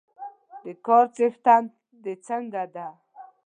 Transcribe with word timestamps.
د 0.63 0.65
کار 0.85 1.05
څښتن 1.15 1.63
د 2.03 2.05
څنګه 2.27 2.63
ده؟ 2.73 2.87